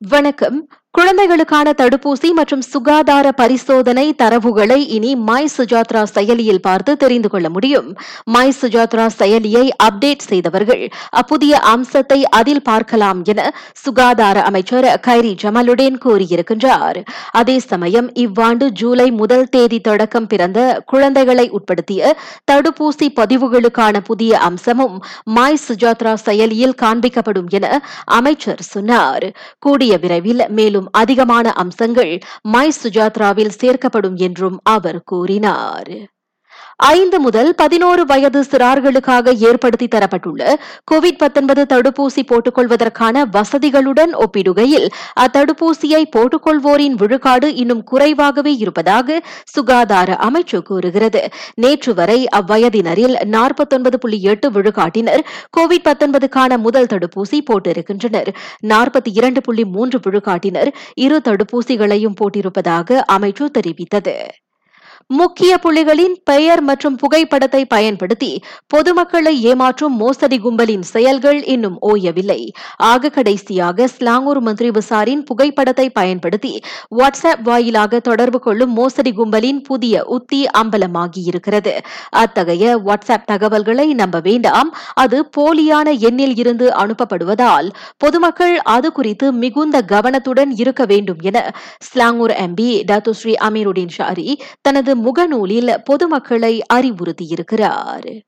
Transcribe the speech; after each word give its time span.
வணக்கம். 0.00 0.68
குழந்தைகளுக்கான 0.98 1.72
தடுப்பூசி 1.78 2.28
மற்றும் 2.36 2.62
சுகாதார 2.70 3.26
பரிசோதனை 3.40 4.04
தரவுகளை 4.22 4.78
இனி 4.94 5.10
மை 5.28 5.42
சுஜாத்ரா 5.56 6.00
செயலியில் 6.14 6.62
பார்த்து 6.64 6.92
தெரிந்து 7.02 7.28
கொள்ள 7.32 7.46
முடியும். 7.56 7.88
மை 8.34 8.48
சுஜாத்ரா 8.60 9.04
செயலியை 9.18 9.62
அப்டேட் 9.86 10.24
செய்தவர்கள் 10.30 10.82
அப்புதிய 11.20 11.60
அம்சத்தை 11.74 12.18
அதில் 12.38 12.62
பார்க்கலாம் 12.70 13.20
என 13.32 13.42
சுகாதார 13.84 14.42
அமைச்சர் 14.48 14.88
கைரி 15.06 15.32
ஜமலுடேன் 15.42 16.00
கூறியிருக்கின்றார். 16.06 16.98
அதே 17.42 17.56
சமயம் 17.70 18.08
இவ்வாண்டு 18.24 18.68
ஜூலை 18.80 19.08
முதல் 19.20 19.46
தேதி 19.54 19.80
தொடக்கம் 19.90 20.28
பிறந்த 20.32 20.58
குழந்தைகளை 20.94 21.46
உட்படுத்திய 21.58 22.12
தடுப்பூசி 22.52 23.08
பதிவுகளுக்கான 23.20 24.02
புதிய 24.10 24.32
அம்சமும் 24.48 24.98
மை 25.38 25.52
சுஜாத்ரா 25.68 26.16
செயலியில் 26.26 26.76
காண்பிக்கப்படும் 26.84 27.48
என 27.60 27.66
அமைச்சர் 28.18 28.66
சொன்னார். 28.74 29.28
கூடிய 29.66 29.94
விரைவில் 30.04 30.44
மேலும் 30.60 30.86
அதிகமான 30.92 31.52
அம்சங்கள் 31.52 32.18
மை 32.42 32.72
சுஜாத்ராவில் 32.82 33.56
சேர்க்கப்படும் 33.60 34.14
என்றும் 34.14 34.60
அவர் 34.62 35.02
கூறினார். 35.04 36.16
ஐந்து 36.78 37.20
முதல் 37.20 37.54
பதினோரு 37.54 38.04
வயது 38.06 38.40
சிறார்களுக்காக 38.42 39.32
ஏற்படுத்தி 39.36 39.86
தரப்பட்டுள்ள 39.86 40.54
கோவிட் 40.92 41.66
தடுப்பூசி 41.72 42.22
போட்டுக் 42.26 42.54
கொள்வதற்கான 42.54 43.24
வசதிகளுடன் 43.24 44.12
ஒப்பிடுகையில் 44.14 44.86
அத்தடுப்பூசியை 45.20 46.02
போட்டுக்கொள்வோரின் 46.16 46.94
விழுக்காடு 46.94 47.54
இன்னும் 47.54 47.84
குறைவாகவே 47.84 48.56
இருப்பதாக 48.56 49.22
சுகாதார 49.44 50.16
அமைச்சு 50.20 50.62
கூறுகிறது. 50.62 51.28
நேற்று 51.54 51.94
வரை 51.94 52.26
அவ்வயதினரில் 52.36 53.24
நாற்பத்தொன்பது 53.24 53.98
புள்ளி 53.98 54.22
எட்டு 54.22 54.50
விழுக்காட்டினர் 54.50 55.24
கோவிட் 55.58 55.86
பத்தொன்பதுக்கான 55.88 56.58
முதல் 56.58 56.86
தடுப்பூசி 56.86 57.40
போட்டிருக்கின்றனர். 57.52 58.28
நாற்பத்தி 58.66 59.12
இரண்டு 59.12 59.40
புள்ளி 59.40 59.64
மூன்று 59.64 59.98
விழுக்காட்டினர் 59.98 60.72
இரு 60.94 61.20
தடுப்பூசிகளையும் 61.24 62.18
போட்டிருப்பதாக 62.20 63.04
அமைச்சு 63.12 63.46
தெரிவித்தது. 63.58 64.16
முக்கிய 65.10 65.52
புள்ளிகளின் 65.56 66.14
பெயர் 66.24 66.60
மற்றும் 66.60 66.96
புகைப்படத்தை 66.96 67.60
பயன்படுத்தி 67.64 68.30
பொதுமக்களை 68.74 69.32
ஏமாற்றும் 69.50 69.94
மோசடி 69.96 70.38
கும்பலின் 70.38 70.84
செயல்கள் 70.84 71.38
இன்னும் 71.44 71.78
ஓயவில்லை. 71.82 72.40
ஆக 72.88 73.10
கடைசியாக 73.10 73.86
ஸ்லாங்கூர் 73.88 74.40
மந்திரி 74.40 74.70
விசாரின் 74.70 75.22
புகைப்படத்தை 75.24 75.86
பயன்படுத்தி 75.90 76.52
வாட்ஸ்அப் 76.98 77.42
வாயிலாக 77.42 78.00
தொடர்பு 78.00 78.40
கொள்ளும் 78.40 78.72
மோசடி 78.72 79.12
கும்பலின் 79.12 79.62
புதிய 79.62 80.04
உத்தி 80.08 80.40
அம்பலமாகியிருக்கிறது. 80.58 81.74
அத்தகைய 82.14 82.76
வாட்ஸ்அப் 82.86 83.26
தகவல்களை 83.26 83.88
நம்ப 83.92 84.20
வேண்டாம். 84.20 84.70
அது 84.94 85.20
போலியான 85.38 85.88
எண்ணில் 86.08 86.36
இருந்து 86.36 86.68
அனுப்பப்படுவதால் 86.82 87.70
பொதுமக்கள் 87.96 88.56
அது 88.68 88.90
குறித்து 88.92 89.26
மிகுந்த 89.32 89.76
கவனத்துடன் 89.86 90.54
இருக்க 90.58 90.82
வேண்டும் 90.84 91.22
என 91.22 91.38
Selangor 91.88 92.36
MP 92.38 92.70
Datuk Seri 92.92 93.36
Amirudin 93.48 93.96
Shari 93.98 94.28
தனது 94.60 94.96
முகநூலில் 94.98 95.76
பொதுமக்களை 95.84 96.62
அறிவுறுத்தியிருக்கிறார். 96.74 98.26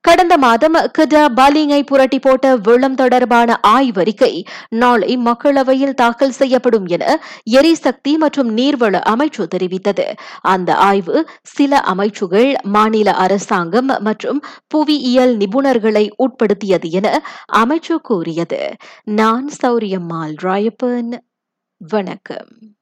கடந்த 0.00 0.38
மாதம் 0.38 0.72
கிடா 0.92 1.28
பாலிங்கை 1.28 1.82
புரட்டி 1.82 2.18
போட்ட 2.18 2.56
வெள்ளம் 2.56 2.94
தொடர்பான 2.94 3.60
ஆய்வறிக்கை 3.66 4.44
நாளை 4.68 5.18
மக்களவையில் 5.18 5.94
தாக்கல் 5.94 6.30
செய்யப்படும் 6.30 6.86
என 6.86 7.22
எரிசக்தி 7.42 8.16
மற்றும் 8.16 8.56
நீர்வள 8.56 9.00
அமைச்சு 9.08 9.46
தெரிவித்தது. 9.54 10.12
அந்த 10.40 10.74
ஆய்வு 10.74 11.26
சில 11.42 11.82
அமைச்சுகள் 11.94 12.54
மாநில 12.62 13.12
அரசாங்கம் 13.12 13.86
மற்றும் 13.86 14.42
புவியியல் 14.66 15.36
நிபுணர்களை 15.36 16.10
உட்படுத்தியது 16.16 16.90
என 16.90 17.22
அமைச்சு 17.52 17.94
கூறியது. 17.94 18.74
நான் 19.04 19.50
சௌரியம்மாள் 19.62 20.34
ராயப்பன். 20.42 21.12
வணக்கம். 21.76 22.72